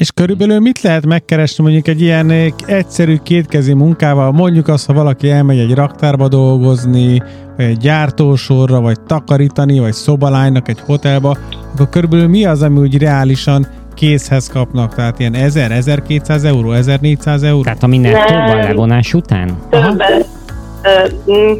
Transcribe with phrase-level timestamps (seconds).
[0.00, 2.32] És körülbelül mit lehet megkeresni mondjuk egy ilyen
[2.66, 4.32] egyszerű kétkezi munkával?
[4.32, 7.22] Mondjuk azt, ha valaki elmegy egy raktárba dolgozni,
[7.56, 11.36] vagy egy gyártósorra, vagy takarítani, vagy szobalánynak egy hotelba,
[11.72, 14.94] akkor körülbelül mi az, ami úgy reálisan készhez kapnak?
[14.94, 17.62] Tehát ilyen 1000, 1200 euró, 1400 euró?
[17.62, 19.58] Tehát a nettóban levonás után?
[19.70, 20.28] Többet.
[21.30, 21.52] Mm,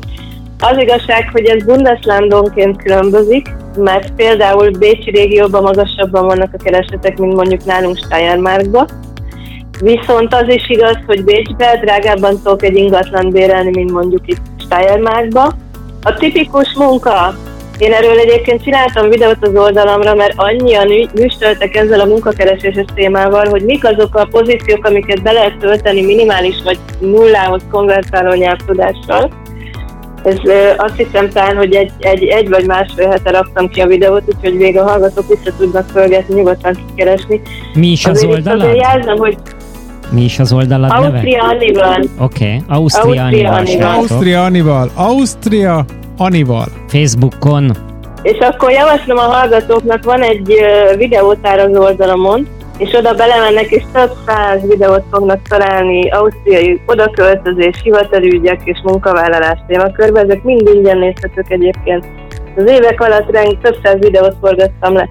[0.61, 7.35] az igazság, hogy ez Bundeslandonként különbözik, mert például Bécsi régióban magasabban vannak a keresetek, mint
[7.35, 8.87] mondjuk nálunk Steiermarkban.
[9.81, 15.53] Viszont az is igaz, hogy Bécsbe drágábban tudok egy ingatlan bérelni, mint mondjuk itt Steiermarkba.
[16.03, 17.35] A tipikus munka,
[17.79, 23.65] én erről egyébként csináltam videót az oldalamra, mert annyian műstöltek ezzel a munkakereséses témával, hogy
[23.65, 29.40] mik azok a pozíciók, amiket be lehet tölteni minimális vagy nullához konvertáló nyelvtudással
[30.25, 30.39] ez
[30.77, 34.55] azt hiszem talán, hogy egy, egy, egy vagy másfél hete raktam ki a videót, úgyhogy
[34.55, 37.41] még a hallgatók vissza tudnak fölgetni, nyugodtan kikeresni.
[37.75, 38.61] Mi is az Azért oldalad?
[38.61, 39.37] Azért jelzem, hogy
[40.11, 41.07] Mi is az oldalad neve?
[41.07, 42.05] Ausztria Annival.
[42.19, 42.63] Oké, okay.
[42.69, 43.55] Ausztria Ausztria Annival.
[43.55, 43.95] Annival.
[43.95, 45.85] Ausztria Anival, Ausztria
[46.17, 46.67] Anival.
[46.89, 47.77] Facebookon.
[48.23, 50.55] És akkor javaslom a hallgatóknak, van egy
[50.97, 52.47] videótár az oldalamon,
[52.81, 60.21] és oda belemennek, és több száz videót fognak találni ausztriai odaköltözés, hivatalügyek és munkavállalás témakörbe.
[60.21, 62.07] Ezek mind ingyen nézhetők egyébként.
[62.57, 65.09] Az évek alatt reng, több száz videót forgattam le.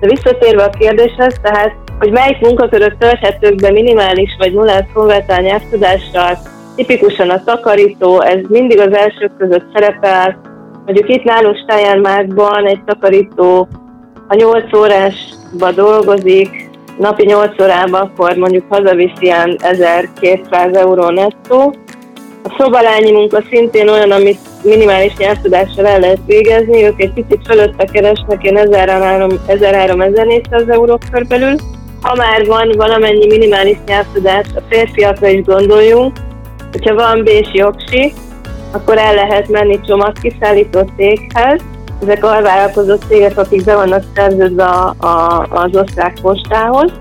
[0.00, 6.38] De visszatérve a kérdéshez, tehát, hogy melyik munkakörök tölthetők be minimális vagy nullás konvertál nyelvtudással,
[6.76, 10.40] tipikusan a takarító, ez mindig az elsők között szerepel.
[10.84, 13.68] Mondjuk itt nálunk Steiermarkban egy takarító
[14.28, 16.61] a 8 órásba dolgozik,
[16.98, 21.74] napi 8 órában, akkor mondjuk hazaviszi ilyen 1200 euró nettó.
[22.44, 27.84] A szobalányi munka szintén olyan, amit minimális nyelvtudással el lehet végezni, ők egy picit fölötte
[27.84, 31.54] keresnek, ilyen 1300-1400 euró körülbelül.
[32.02, 36.16] Ha már van valamennyi minimális nyelvtudás, a férfiakra is gondoljunk,
[36.72, 38.12] hogyha van bési jogsi,
[38.72, 41.60] akkor el lehet menni csomagkiszállító céghez.
[42.02, 46.92] Ezek alvállalkozó cégek, akik be vannak szerződve a, a, az osztrák postához.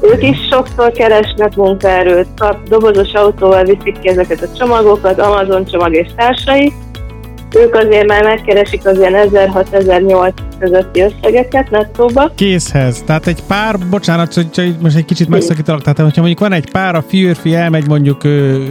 [0.00, 5.94] Ők is sokszor keresnek munkaerőt, kap, dobozos autóval viszik ki ezeket a csomagokat, Amazon csomag
[5.94, 6.72] és társai.
[7.54, 12.30] Ők azért már megkeresik az ilyen 1600-1800 közötti összegeket nettóba.
[12.34, 13.02] Készhez.
[13.06, 16.94] Tehát egy pár, bocsánat, hogy most egy kicsit megszakítalak, tehát hogyha mondjuk van egy pár,
[16.94, 18.20] a férfi elmegy mondjuk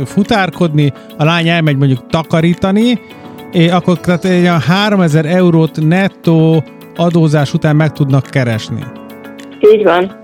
[0.06, 3.00] futárkodni, a lány elmegy mondjuk takarítani,
[3.52, 6.64] és akkor tehát egy olyan 3000 eurót nettó
[6.96, 8.84] adózás után meg tudnak keresni.
[9.74, 10.21] Így van.